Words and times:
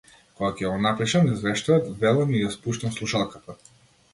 Кога 0.37 0.47
ќе 0.61 0.69
го 0.75 0.79
напишам 0.85 1.29
извештајот, 1.33 1.91
велам 2.05 2.33
и 2.39 2.41
ја 2.45 2.51
спуштам 2.57 2.97
слушалката. 2.99 3.61